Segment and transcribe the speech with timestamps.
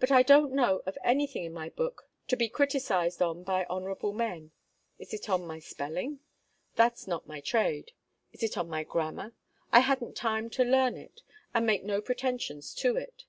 [0.00, 3.66] But I don't know of any thing in my book to be criticised on by
[3.66, 4.50] honourable men.
[4.98, 6.20] Is it on my spelling?
[6.74, 7.92] that's not my trade.
[8.32, 9.34] Is it on my grammar?
[9.70, 11.20] I hadn't time to learn it,
[11.52, 13.26] and make no pretensions to it.